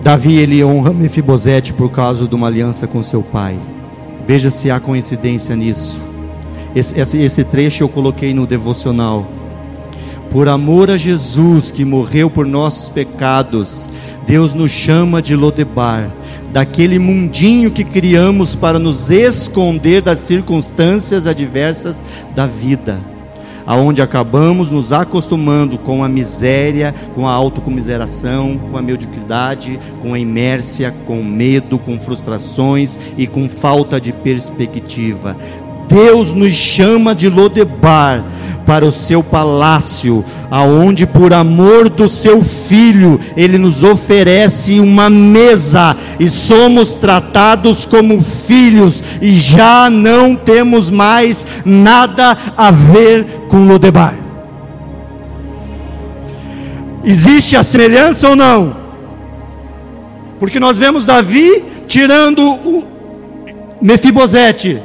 [0.00, 3.58] Davi ele honra Mefibosete por causa de uma aliança com seu pai.
[4.24, 6.00] Veja se há coincidência nisso.
[6.72, 9.26] Esse, esse, esse trecho eu coloquei no devocional
[10.36, 13.88] por amor a Jesus que morreu por nossos pecados,
[14.26, 16.10] Deus nos chama de Lodebar,
[16.52, 22.02] daquele mundinho que criamos para nos esconder das circunstâncias adversas
[22.34, 23.00] da vida,
[23.64, 30.18] aonde acabamos nos acostumando com a miséria, com a autocomiseração, com a mediocridade, com a
[30.18, 35.34] inércia, com medo, com frustrações e com falta de perspectiva.
[35.88, 38.22] Deus nos chama de Lodebar
[38.66, 45.96] para o seu palácio, aonde por amor do seu filho ele nos oferece uma mesa
[46.18, 54.14] e somos tratados como filhos e já não temos mais nada a ver com Lodebar.
[57.04, 58.76] Existe a semelhança ou não?
[60.40, 62.84] Porque nós vemos Davi tirando o
[63.80, 64.80] Mefibosete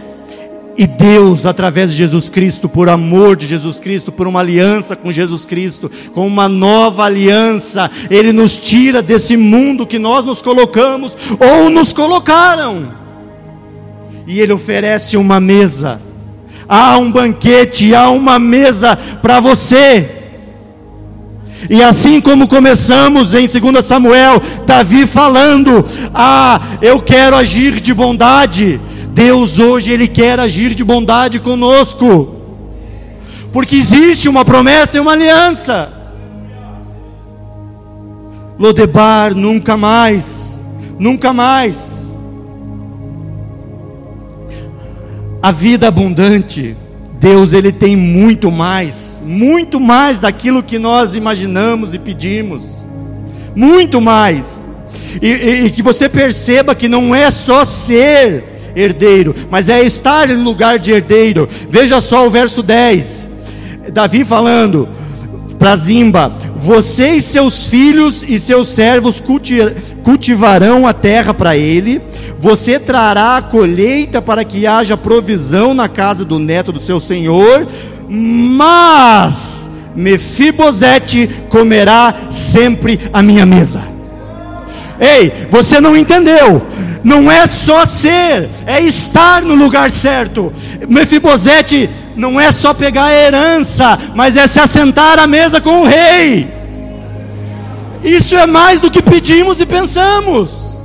[0.81, 5.11] e Deus, através de Jesus Cristo, por amor de Jesus Cristo, por uma aliança com
[5.11, 11.15] Jesus Cristo, com uma nova aliança, Ele nos tira desse mundo que nós nos colocamos
[11.39, 12.91] ou nos colocaram.
[14.25, 16.01] E Ele oferece uma mesa.
[16.67, 20.09] Há um banquete, há uma mesa para você.
[21.69, 28.79] E assim como começamos em 2 Samuel, Davi falando: Ah, eu quero agir de bondade
[29.13, 32.35] Deus hoje ele quer agir de bondade conosco.
[33.51, 35.91] Porque existe uma promessa e uma aliança.
[38.57, 40.65] Lodebar nunca mais,
[40.97, 42.11] nunca mais.
[45.41, 46.75] A vida abundante,
[47.19, 52.63] Deus ele tem muito mais, muito mais daquilo que nós imaginamos e pedimos,
[53.55, 54.63] muito mais.
[55.21, 60.29] E, e, e que você perceba que não é só ser herdeiro, mas é estar
[60.29, 61.47] em lugar de herdeiro.
[61.69, 63.29] Veja só o verso 10.
[63.93, 64.87] Davi falando
[65.57, 69.21] para Zimba: Você e seus filhos e seus servos
[70.03, 72.01] cultivarão a terra para ele.
[72.39, 77.67] Você trará a colheita para que haja provisão na casa do neto do seu senhor,
[78.09, 83.90] mas Mefibosete comerá sempre a minha mesa.
[85.01, 86.61] Ei, você não entendeu?
[87.03, 90.53] não é só ser, é estar no lugar certo.
[90.87, 95.85] Mefibosete não é só pegar a herança, mas é se assentar à mesa com o
[95.85, 96.47] rei.
[98.03, 100.79] Isso é mais do que pedimos e pensamos.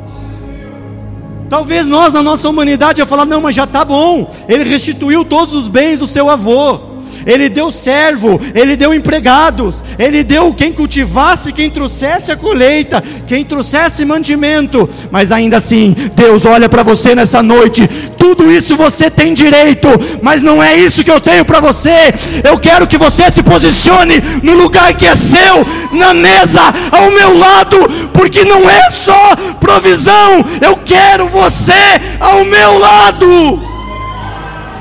[1.49, 4.31] Talvez nós, na nossa humanidade, ia falar: não, mas já está bom.
[4.49, 6.96] Ele restituiu todos os bens do seu avô.
[7.27, 13.45] Ele deu servo, Ele deu empregados, Ele deu quem cultivasse, quem trouxesse a colheita, quem
[13.45, 19.35] trouxesse mantimento, mas ainda assim, Deus olha para você nessa noite, tudo isso você tem
[19.35, 19.89] direito,
[20.23, 22.15] mas não é isso que eu tenho para você.
[22.45, 26.63] Eu quero que você se posicione no lugar que é seu, na mesa,
[26.93, 27.77] ao meu lado,
[28.13, 31.73] porque não é só provisão, eu quero você
[32.21, 33.61] ao meu lado.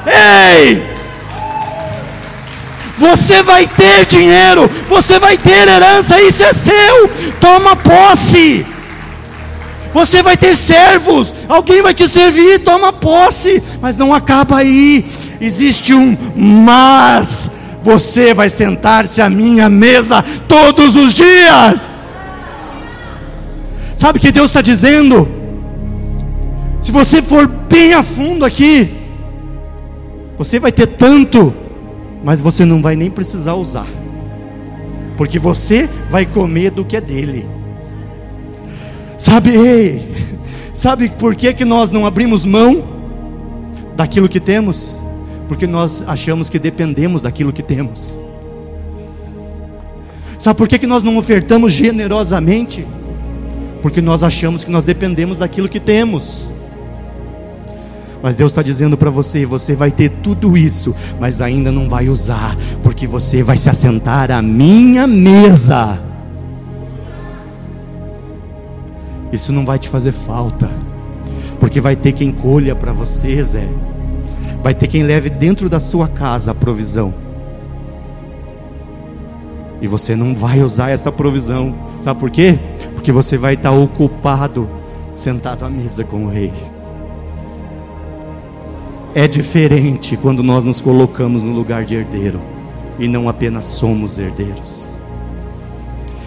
[0.07, 0.94] Ei!
[2.97, 7.09] Você vai ter dinheiro, você vai ter herança, isso é seu.
[7.39, 8.65] Toma posse.
[9.93, 13.61] Você vai ter servos, alguém vai te servir, toma posse.
[13.81, 15.05] Mas não acaba aí.
[15.39, 17.51] Existe um mas.
[17.83, 22.09] Você vai sentar-se à minha mesa todos os dias.
[23.95, 25.27] Sabe o que Deus está dizendo?
[26.81, 28.91] Se você for bem a fundo aqui,
[30.37, 31.53] você vai ter tanto
[32.25, 33.85] mas você não vai nem precisar usar,
[35.15, 37.45] porque você vai comer do que é dele.
[39.15, 40.11] Sabe, ei,
[40.73, 42.83] sabe por que, que nós não abrimos mão
[43.95, 44.97] daquilo que temos?
[45.47, 48.23] Porque nós achamos que dependemos daquilo que temos.
[50.39, 52.87] Sabe por que, que nós não ofertamos generosamente?
[53.83, 56.47] Porque nós achamos que nós dependemos daquilo que temos.
[58.25, 62.09] Mas Deus está dizendo para você: você vai ter tudo isso, mas ainda não vai
[62.09, 65.99] usar, porque você vai se assentar à minha mesa.
[69.31, 70.71] Isso não vai te fazer falta,
[71.59, 73.69] porque vai ter quem colha para você, Zé.
[74.63, 77.13] Vai ter quem leve dentro da sua casa a provisão.
[79.79, 82.57] E você não vai usar essa provisão, sabe por quê?
[82.95, 84.67] Porque você vai estar ocupado,
[85.13, 86.51] sentado à mesa com o rei.
[89.15, 92.41] É diferente quando nós nos colocamos no lugar de herdeiro
[92.99, 94.87] e não apenas somos herdeiros.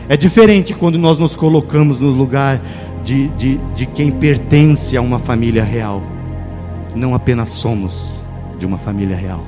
[0.08, 2.58] É diferente quando nós nos colocamos no lugar
[3.04, 6.02] de, de, de quem pertence a uma família real,
[6.94, 8.14] não apenas somos
[8.58, 9.44] de uma família real.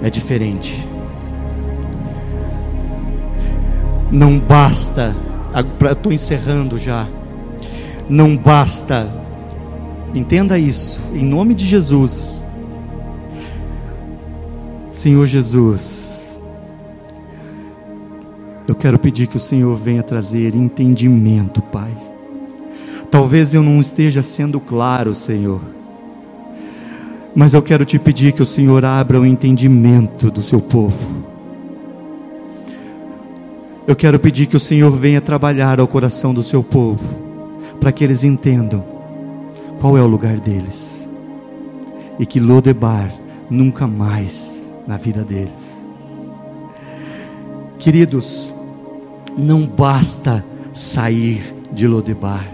[0.00, 0.86] É diferente.
[4.08, 5.16] Não basta,
[5.90, 7.08] estou encerrando já.
[8.08, 9.17] Não basta
[10.14, 12.46] Entenda isso, em nome de Jesus.
[14.90, 16.40] Senhor Jesus,
[18.66, 21.92] eu quero pedir que o Senhor venha trazer entendimento, Pai.
[23.10, 25.60] Talvez eu não esteja sendo claro, Senhor,
[27.34, 30.98] Mas eu quero te pedir que o Senhor abra o entendimento do seu povo.
[33.86, 37.04] Eu quero pedir que o Senhor venha trabalhar ao coração do seu povo,
[37.78, 38.97] para que eles entendam
[39.80, 41.08] qual é o lugar deles
[42.18, 43.12] e que Lodebar
[43.48, 45.76] nunca mais na vida deles.
[47.78, 48.52] Queridos,
[49.36, 52.46] não basta sair de Lodebar.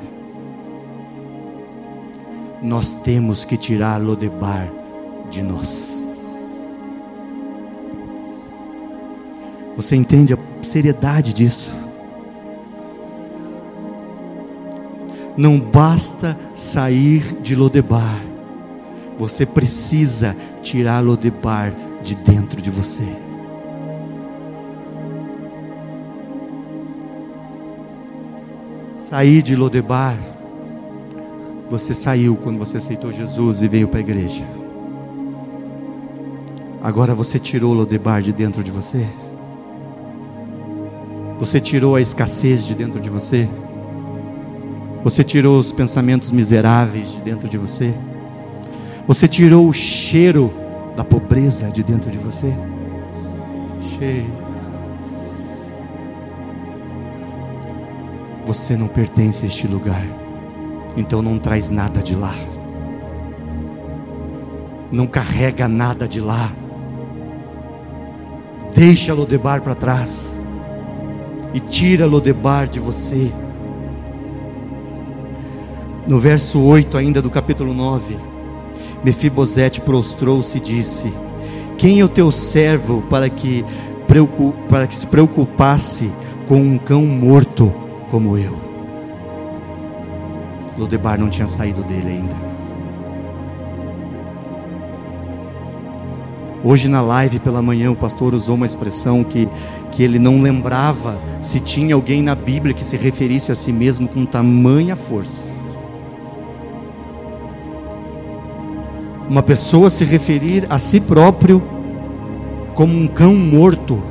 [2.63, 4.71] Nós temos que tirar Lodebar
[5.31, 6.03] de nós.
[9.77, 11.84] Você entende a seriedade disso?
[15.37, 18.21] Não basta sair de Lodebar.
[19.19, 21.73] Você precisa tirar Lodebar
[22.03, 23.05] de dentro de você.
[29.09, 30.17] Sair de Lodebar,
[31.71, 34.45] você saiu quando você aceitou Jesus e veio para a igreja.
[36.83, 39.07] Agora você tirou Lodebar de dentro de você?
[41.39, 43.49] Você tirou a escassez de dentro de você?
[45.05, 47.93] Você tirou os pensamentos miseráveis de dentro de você?
[49.07, 50.51] Você tirou o cheiro
[50.97, 52.51] da pobreza de dentro de você?
[53.99, 54.33] Cheio.
[58.47, 60.07] Você não pertence a este lugar,
[60.97, 62.35] então não traz nada de lá,
[64.91, 66.51] não carrega nada de lá,
[68.75, 70.39] deixa Lodebar para trás
[71.53, 73.31] e tira Lodebar de você.
[76.07, 78.19] No verso 8 ainda do capítulo 9,
[79.03, 81.11] Mefibosete prostrou-se e disse:
[81.79, 83.65] Quem é o teu servo para que,
[84.69, 86.13] para que se preocupasse
[86.47, 87.73] com um cão morto
[88.11, 88.55] como eu?
[90.77, 92.37] Lodebar não tinha saído dele ainda.
[96.63, 99.49] Hoje na live pela manhã o pastor usou uma expressão que,
[99.91, 104.07] que ele não lembrava se tinha alguém na Bíblia que se referisse a si mesmo
[104.07, 105.54] com tamanha força.
[109.29, 111.63] Uma pessoa se referir a si próprio
[112.75, 114.03] como um cão morto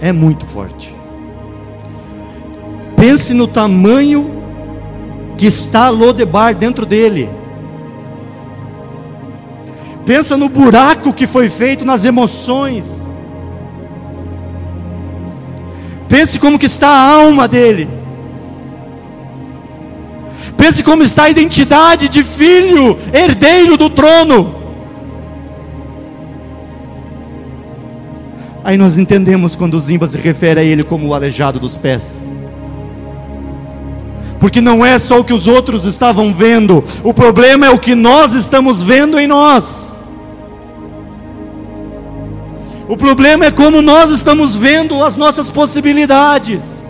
[0.00, 0.94] é muito forte.
[2.96, 4.30] Pense no tamanho
[5.36, 7.28] que está Lodebar dentro dele.
[10.04, 13.06] Pensa no buraco que foi feito nas emoções.
[16.08, 17.99] Pense como que está a alma dele.
[20.60, 24.56] Pense como está a identidade de filho, herdeiro do trono.
[28.62, 32.28] Aí nós entendemos quando Zimba se refere a ele como o aleijado dos pés.
[34.38, 37.94] Porque não é só o que os outros estavam vendo, o problema é o que
[37.94, 39.96] nós estamos vendo em nós.
[42.86, 46.89] O problema é como nós estamos vendo as nossas possibilidades.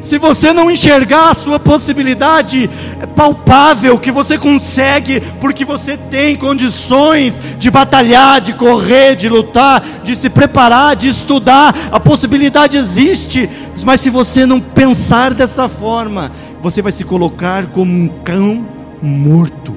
[0.00, 2.70] Se você não enxergar a sua possibilidade
[3.14, 10.16] palpável que você consegue, porque você tem condições de batalhar, de correr, de lutar, de
[10.16, 13.48] se preparar, de estudar, a possibilidade existe,
[13.84, 16.32] mas se você não pensar dessa forma,
[16.62, 18.66] você vai se colocar como um cão
[19.02, 19.74] morto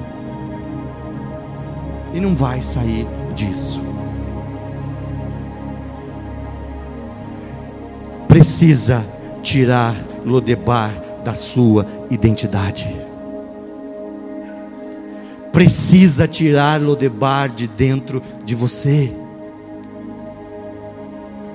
[2.14, 3.82] e não vai sair disso.
[8.26, 9.04] Precisa
[9.42, 9.94] tirar
[10.24, 10.92] Lodebar
[11.24, 12.88] da sua identidade.
[15.52, 19.12] Precisa tirar Lodebar de dentro de você.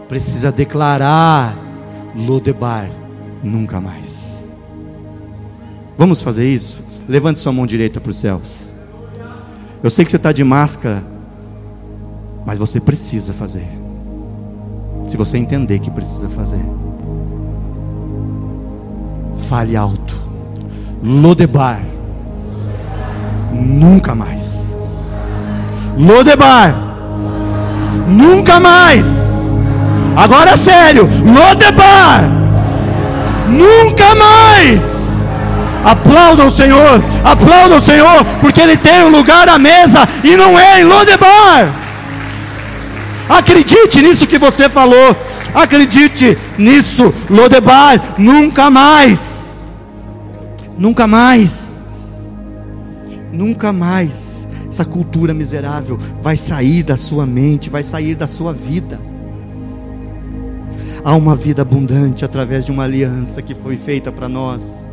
[0.08, 1.56] Precisa declarar
[2.16, 2.90] Lodebar
[3.44, 4.50] nunca mais.
[5.98, 6.84] Vamos fazer isso?
[7.08, 8.70] Levante sua mão direita para os céus.
[9.84, 11.04] Eu sei que você está de máscara,
[12.46, 13.68] mas você precisa fazer.
[15.10, 16.64] Se você entender que precisa fazer
[19.50, 20.14] fale alto.
[21.04, 21.82] Lodebar.
[23.52, 24.78] Nunca mais.
[25.98, 26.76] Lodebar.
[28.08, 29.42] Nunca mais.
[30.16, 31.10] Agora é sério.
[31.26, 32.24] Lodebar.
[33.48, 35.18] Nunca mais.
[35.84, 37.04] Aplauda o Senhor.
[37.24, 38.24] Aplauda o Senhor.
[38.42, 40.08] Porque Ele tem um lugar à mesa.
[40.24, 41.70] E não é em Lodebar.
[43.28, 45.16] Acredite nisso que você falou.
[45.54, 49.64] Acredite nisso, Lodebar, nunca mais.
[50.78, 51.90] Nunca mais.
[53.32, 59.00] Nunca mais essa cultura miserável vai sair da sua mente, vai sair da sua vida.
[61.04, 64.88] Há uma vida abundante através de uma aliança que foi feita para nós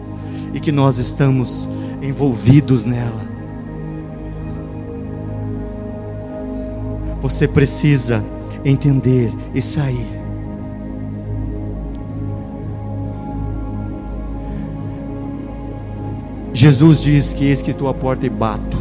[0.54, 1.68] e que nós estamos
[2.02, 3.36] envolvidos nela.
[7.20, 8.24] Você precisa
[8.64, 10.26] entender e sair
[16.57, 18.78] Jesus diz que eis que estou à porta e bato.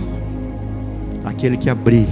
[1.25, 2.07] Aquele que abrir,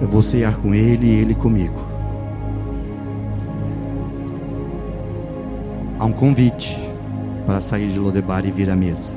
[0.00, 1.84] eu vou cear com ele e ele comigo.
[5.98, 6.78] Há um convite
[7.44, 9.10] para sair de Lodebar e vir à mesa.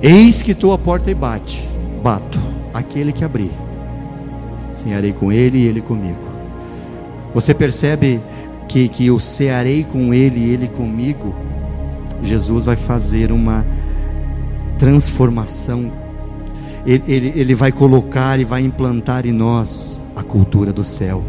[0.00, 1.68] Eis que estou à porta e bate,
[2.02, 2.38] bato.
[2.72, 3.52] Aquele que abrir,
[4.72, 6.24] cearei com ele e ele comigo.
[7.34, 8.18] Você percebe
[8.68, 11.34] que, que eu cearei com Ele e Ele comigo,
[12.22, 13.64] Jesus vai fazer uma
[14.78, 15.90] transformação.
[16.86, 21.22] Ele, ele, ele vai colocar e vai implantar em nós a cultura do céu.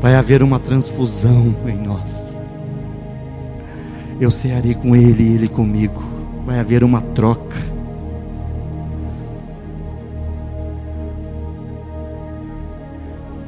[0.00, 2.36] Vai haver uma transfusão em nós.
[4.20, 6.02] Eu cearei com Ele e Ele comigo.
[6.44, 7.71] Vai haver uma troca.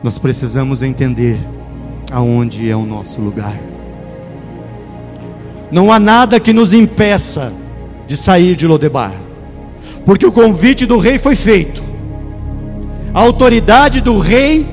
[0.04, 1.38] Nós precisamos entender
[2.12, 3.58] aonde é o nosso lugar.
[5.72, 7.50] Não há nada que nos impeça
[8.06, 9.14] de sair de Lodebar,
[10.04, 11.82] porque o convite do rei foi feito.
[13.14, 14.66] A autoridade do rei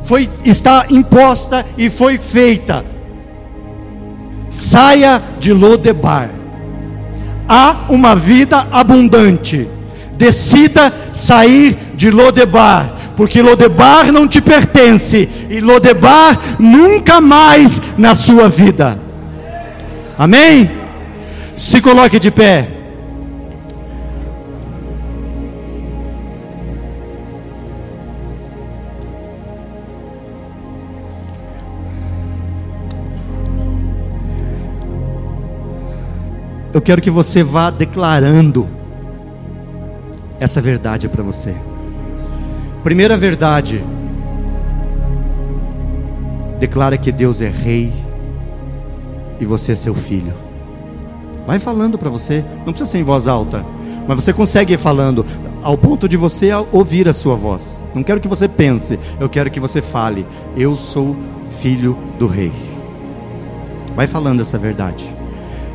[0.00, 2.84] foi está imposta e foi feita.
[4.50, 6.30] Saia de Lodebar.
[7.48, 9.68] Há uma vida abundante.
[10.16, 18.48] Decida sair de Lodebar porque Lodebar não te pertence, e Lodebar nunca mais na sua
[18.48, 18.96] vida.
[20.16, 20.70] Amém?
[21.56, 22.68] Se coloque de pé.
[36.72, 38.68] Eu quero que você vá declarando
[40.38, 41.56] essa verdade para você.
[42.88, 43.84] Primeira verdade,
[46.58, 47.92] declara que Deus é rei
[49.38, 50.32] e você é seu filho.
[51.46, 53.62] Vai falando para você, não precisa ser em voz alta,
[54.06, 55.26] mas você consegue ir falando
[55.62, 57.84] ao ponto de você ouvir a sua voz.
[57.94, 60.26] Não quero que você pense, eu quero que você fale:
[60.56, 61.14] Eu sou
[61.50, 62.52] filho do rei.
[63.94, 65.14] Vai falando essa verdade.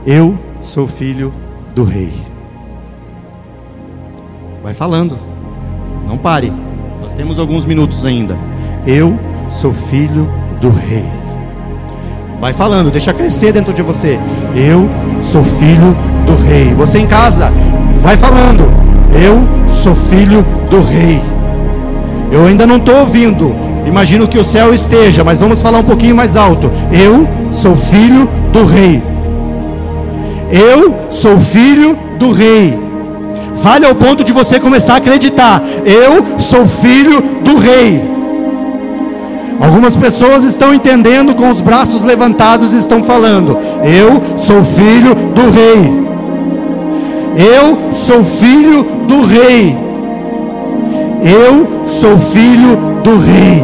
[0.03, 1.31] Eu sou filho
[1.75, 2.11] do rei.
[4.63, 5.15] Vai falando.
[6.07, 6.51] Não pare.
[7.15, 8.37] Temos alguns minutos ainda.
[8.85, 10.27] Eu sou filho
[10.59, 11.05] do rei.
[12.39, 14.19] Vai falando, deixa crescer dentro de você.
[14.55, 14.89] Eu
[15.21, 15.95] sou filho
[16.25, 16.73] do rei.
[16.73, 17.51] Você em casa,
[17.97, 18.63] vai falando.
[19.13, 21.21] Eu sou filho do rei.
[22.31, 23.53] Eu ainda não estou ouvindo.
[23.85, 26.71] Imagino que o céu esteja, mas vamos falar um pouquinho mais alto.
[26.91, 29.03] Eu sou filho do rei.
[30.51, 32.82] Eu sou filho do rei.
[33.55, 38.13] Vale ao ponto de você começar a acreditar: eu sou filho do rei.
[39.59, 45.49] Algumas pessoas estão entendendo com os braços levantados e estão falando: Eu sou filho do
[45.49, 46.03] rei.
[47.35, 49.77] Eu sou filho do rei.
[51.23, 53.63] Eu sou filho do rei.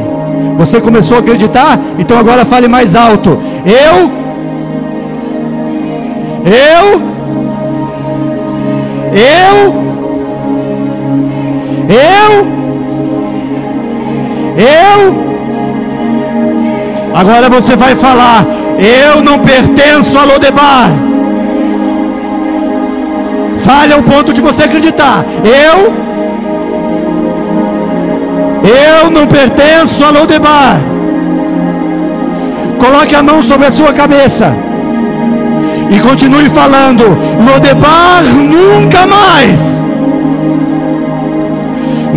[0.57, 1.79] Você começou a acreditar?
[1.97, 3.37] Então agora fale mais alto.
[3.65, 4.09] Eu.
[6.45, 7.18] Eu.
[9.13, 9.89] Eu
[11.89, 12.47] eu,
[14.55, 15.29] eu.
[17.15, 18.45] Agora você vai falar:
[18.77, 20.91] Eu não pertenço a Lodebar.
[23.57, 25.25] Fale ao ponto de você acreditar.
[25.43, 25.91] Eu,
[28.69, 30.79] eu não pertenço a Lodebar.
[32.79, 34.55] Coloque a mão sobre a sua cabeça
[35.89, 37.03] e continue falando:
[37.51, 39.89] Lodebar nunca mais.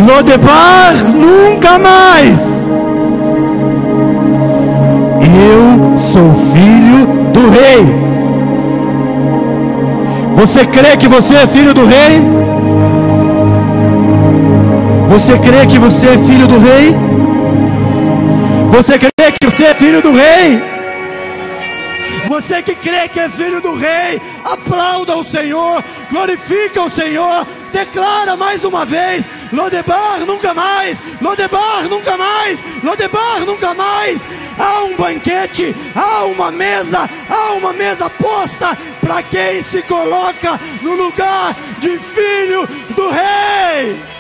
[0.06, 2.70] Lodebar nunca mais.
[5.20, 8.02] Eu sou filho do rei.
[10.36, 12.20] Você crê que você é filho do rei?
[15.08, 16.96] Você crê que você é filho do rei?
[18.72, 20.71] Você crê que você é filho do rei?
[22.32, 28.38] Você que crê que é filho do rei, aplauda o Senhor, glorifica o Senhor, declara
[28.38, 34.22] mais uma vez: Lodebar nunca mais, Lodebar nunca mais, Lodebar nunca mais.
[34.58, 40.94] Há um banquete, há uma mesa, há uma mesa posta para quem se coloca no
[40.94, 42.66] lugar de filho
[42.96, 44.11] do rei.